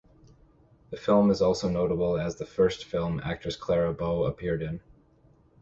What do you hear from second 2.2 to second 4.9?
the first film actress Clara Bow appeared in.